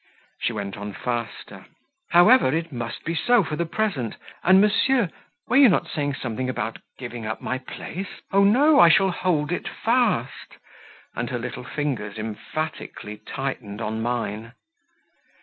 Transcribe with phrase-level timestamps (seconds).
[0.41, 1.67] She went on faster.
[2.09, 5.11] "However, it must be so for the present; and, monsieur,
[5.47, 8.09] were you not saying something about my giving up my place?
[8.31, 8.79] Oh no!
[8.79, 10.57] I shall hold it fast;"
[11.15, 14.53] and her little fingers emphatically tightened on mine.